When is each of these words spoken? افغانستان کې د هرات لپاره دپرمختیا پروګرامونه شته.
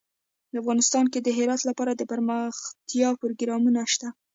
افغانستان 0.61 1.05
کې 1.11 1.19
د 1.21 1.27
هرات 1.37 1.61
لپاره 1.69 1.91
دپرمختیا 2.01 3.09
پروګرامونه 3.21 3.81
شته. 3.93 4.07